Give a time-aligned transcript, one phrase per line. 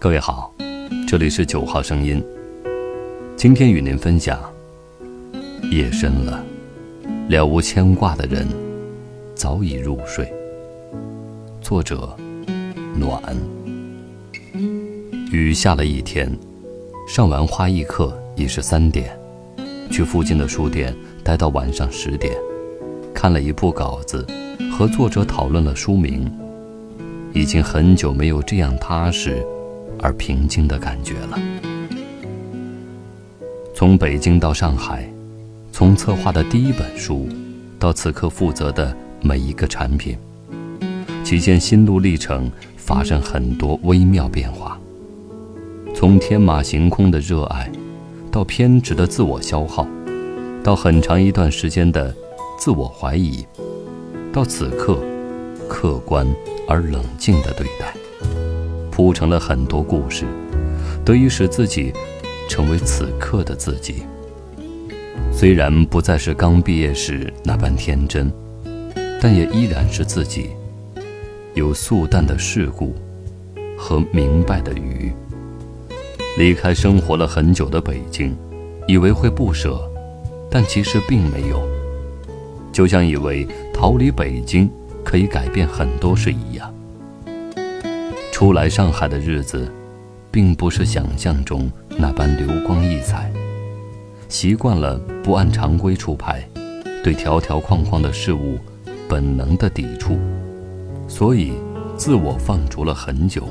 [0.00, 0.54] 各位好，
[1.08, 2.24] 这里是九号声音。
[3.36, 4.38] 今天与您分享：
[5.72, 6.40] 夜深了，
[7.28, 8.46] 了无牵挂的人
[9.34, 10.32] 早已入睡。
[11.60, 12.16] 作者：
[12.96, 13.20] 暖。
[15.32, 16.30] 雨下了一天，
[17.08, 19.10] 上完花艺课已是三点，
[19.90, 22.32] 去附近的书店待到晚上十点，
[23.12, 24.24] 看了一部稿子，
[24.70, 26.32] 和作者讨论了书名。
[27.34, 29.44] 已经很久没有这样踏实
[30.00, 31.38] 而平静的感觉了。
[33.74, 35.08] 从北京到上海，
[35.72, 37.28] 从策划的第一本书，
[37.78, 40.16] 到此刻负责的每一个产品，
[41.24, 44.78] 期间心路历程发生很多微妙变化。
[45.94, 47.70] 从天马行空的热爱，
[48.30, 49.86] 到偏执的自我消耗，
[50.62, 52.14] 到很长一段时间的
[52.58, 53.44] 自我怀疑，
[54.32, 54.98] 到此刻。
[55.70, 56.26] 客观
[56.66, 57.94] 而冷静的对待，
[58.98, 60.24] 铺成了很多故事，
[61.04, 61.92] 得以使自己
[62.48, 64.02] 成为此刻的自己。
[65.30, 68.28] 虽然不再是刚毕业时那般天真，
[69.22, 70.50] 但也依然是自己，
[71.54, 72.92] 有素淡的世故
[73.78, 75.12] 和明白的愚。
[76.36, 78.36] 离开生活了很久的北京，
[78.88, 79.80] 以为会不舍，
[80.50, 81.62] 但其实并没有，
[82.72, 84.68] 就像以为逃离北京。
[85.04, 86.74] 可以改变很多事一样。
[88.38, 89.68] 初来上海的日子，
[90.30, 93.28] 并不是想象中那般流光溢彩。
[94.28, 96.48] 习惯了不按常规出牌，
[97.02, 98.56] 对条条框框的事物
[99.08, 100.16] 本能的抵触，
[101.08, 101.54] 所以
[101.96, 103.42] 自我放逐了很久，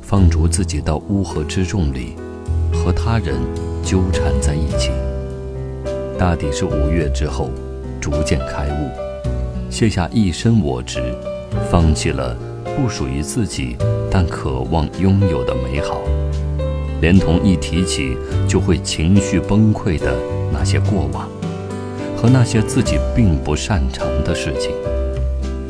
[0.00, 2.14] 放逐自己到乌合之众里，
[2.72, 3.34] 和他人
[3.84, 4.90] 纠缠在一起。
[6.18, 7.50] 大抵是五月之后，
[8.00, 9.70] 逐渐开悟。
[9.70, 11.14] 卸下一身我执，
[11.70, 12.34] 放弃了
[12.76, 13.76] 不属于自己
[14.10, 16.00] 但渴望拥有的美好，
[17.00, 18.16] 连同一提起
[18.48, 20.14] 就会情绪崩溃的
[20.52, 21.28] 那些过往，
[22.16, 24.70] 和那些自己并不擅长的事情。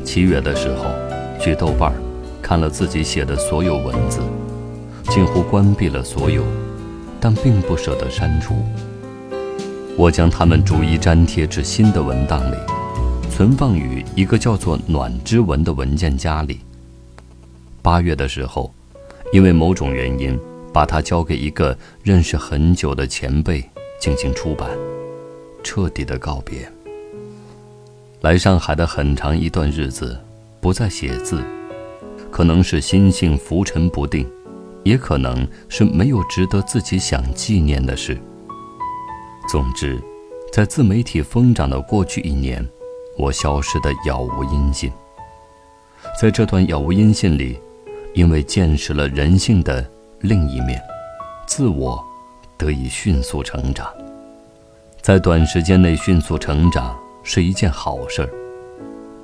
[0.05, 0.85] 七月的时候，
[1.41, 1.93] 去豆瓣
[2.41, 4.21] 看了自己写的所有文字，
[5.11, 6.43] 近乎关闭了所有，
[7.21, 8.55] 但并不舍得删除。
[9.97, 12.57] 我将它们逐一粘贴至新的文档里。
[13.31, 16.61] 存放于一个叫做“暖之文”的文件夹里。
[17.83, 18.73] 八月的时候，
[19.33, 20.39] 因为某种原因，
[20.73, 23.63] 把它交给一个认识很久的前辈
[24.01, 24.71] 进行出版，
[25.65, 26.71] 彻底的告别。
[28.21, 30.17] 来上海的很长一段日子，
[30.61, 31.43] 不再写字，
[32.31, 34.31] 可能是心性浮沉不定，
[34.85, 38.17] 也可能是没有值得自己想纪念的事。
[39.51, 40.01] 总之，
[40.53, 42.65] 在自媒体疯长的过去一年。
[43.19, 44.91] 我消失的杳无音信。
[46.19, 47.59] 在这段杳无音信里，
[48.15, 49.85] 因为见识了人性的
[50.21, 50.83] 另一面，
[51.47, 52.03] 自我
[52.57, 53.87] 得以迅速成长。
[55.01, 58.29] 在短时间内迅速成长是一件好事儿，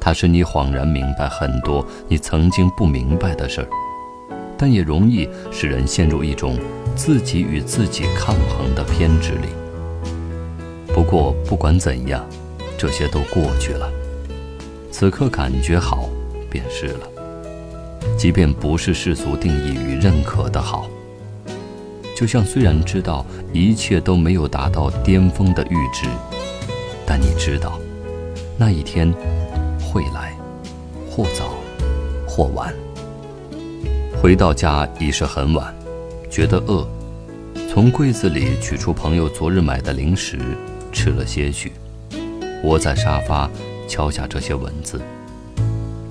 [0.01, 3.69] 它使你恍然明白很多你曾经不明白的事儿，
[4.57, 6.59] 但也容易使人陷入一种
[6.97, 9.49] 自己与自己抗衡的偏执里。
[10.93, 12.25] 不过，不管怎样。
[12.81, 13.91] 这些都过去了，
[14.93, 16.09] 此刻感觉好
[16.49, 17.18] 便是了。
[18.17, 20.89] 即便不是世俗定义与认可的好，
[22.17, 26.07] 就像虽然知道一切都没有达到巅峰的阈值，
[27.07, 27.79] 但你知道，
[28.57, 29.13] 那一天
[29.81, 30.37] 会来，
[31.09, 31.55] 或早，
[32.27, 32.75] 或晚。
[34.21, 35.73] 回到家已是很晚，
[36.29, 36.85] 觉得饿，
[37.71, 40.39] 从柜子里取出朋友昨日买的零食，
[40.93, 41.73] 吃了些许。
[42.65, 43.49] 窝在沙发，
[43.87, 45.01] 敲下这些文字。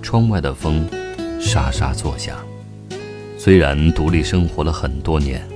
[0.02, 0.88] 窗外的风
[1.40, 2.38] 沙沙作响。
[3.38, 5.48] 虽然独立生活了很多年，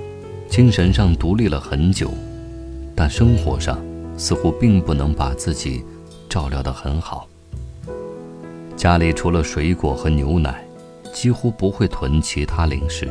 [0.49, 2.11] 精神上独立了很久，
[2.95, 3.79] 但生活上
[4.17, 5.83] 似乎并不能把自己
[6.29, 7.27] 照料得很好。
[8.77, 10.63] 家里除了水果和牛奶，
[11.13, 13.07] 几乎不会囤其他零食。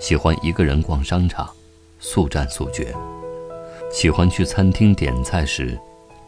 [0.00, 1.48] 喜欢一个人逛商场，
[1.98, 2.94] 速战速决。
[3.92, 5.78] 喜欢去餐厅点菜时。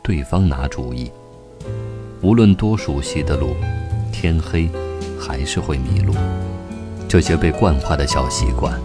[0.04, 1.12] 对方拿主意，
[2.22, 3.54] 无论多熟悉的路，
[4.12, 4.68] 天黑
[5.22, 6.12] 还是会迷路。
[7.08, 8.80] 这些被惯坏的小习惯，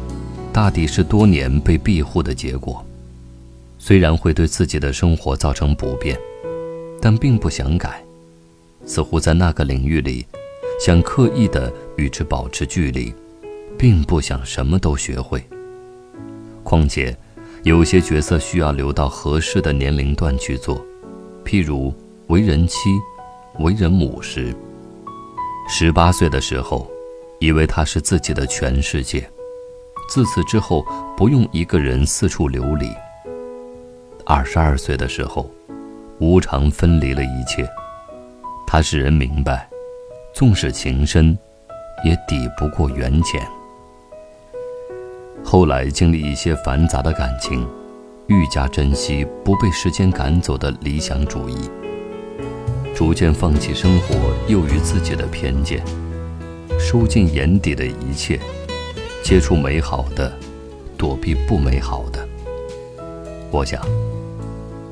[0.54, 2.86] 大抵是多年被庇护的结果。
[3.80, 6.20] 虽然会对自己的生活造成不便，
[7.02, 8.04] 但并不想改。
[8.86, 10.26] 似乎在那个领域里，
[10.80, 13.14] 想刻意的与之保持距离，
[13.78, 15.44] 并不想什么都学会。
[16.64, 17.16] 况且，
[17.64, 20.86] 有些角色需要留到合适的年龄段去做。
[21.46, 21.94] 譬如
[22.28, 22.78] 为人妻、
[23.60, 24.54] 为人母时，
[25.70, 26.90] 十八岁的时候，
[27.40, 29.30] 以为他是自己的全世界，
[30.10, 30.84] 自此之后
[31.18, 32.90] 不用一个人四处流离。
[34.26, 35.52] 二十二岁的时候，
[36.20, 37.68] 无常分离了一切，
[38.66, 39.70] 他使人明白，
[40.34, 41.38] 纵使情深，
[42.06, 43.46] 也抵不过缘浅。
[45.44, 47.68] 后来经历一些繁杂的感情，
[48.28, 51.70] 愈加珍惜不被时间赶走的理想主义，
[52.98, 54.16] 逐渐放弃生活
[54.48, 55.84] 囿于自己的偏见，
[56.80, 58.40] 收进眼底的一切，
[59.24, 60.36] 接触美好的，
[60.98, 62.28] 躲避不美好的。
[63.52, 63.80] 我想，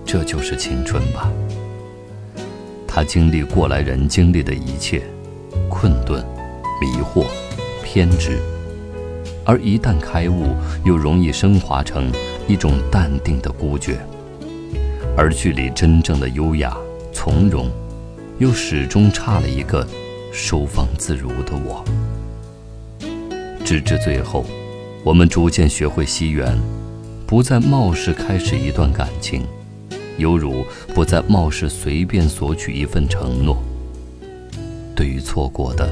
[0.06, 1.32] 这就是青春吧。
[2.88, 5.02] 他经历过来人经历的一切，
[5.68, 6.24] 困顿、
[6.80, 7.26] 迷惑、
[7.84, 8.38] 偏执。
[9.44, 10.56] 而一旦开悟，
[10.86, 12.12] 又容易升华成
[12.48, 13.98] 一种淡定的孤绝，
[15.18, 16.78] 而距离真正的优雅
[17.12, 17.68] 从容，
[18.40, 19.88] 又始终差了一个
[20.32, 21.84] 收放自如的我。
[23.64, 24.46] 直至最后，
[25.04, 26.58] 我们逐渐学会惜缘，
[27.26, 29.44] 不再冒失开始一段感情，
[30.18, 33.58] 犹如不再冒失随便索取一份承诺。
[34.96, 35.90] 对于错过的、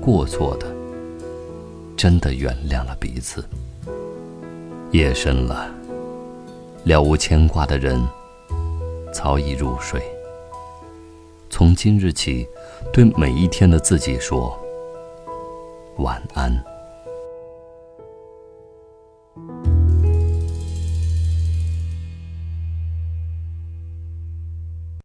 [0.00, 0.66] 过错的。
[1.96, 3.44] 真的原谅了彼此。
[4.92, 5.68] 夜深了，
[6.84, 8.00] 了无牵挂的人
[9.12, 10.00] 早已入睡。
[11.58, 12.48] 从今日起，
[12.92, 14.56] 对每一天的自己说
[15.96, 16.52] 晚安。